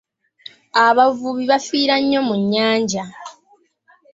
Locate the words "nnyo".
2.01-2.21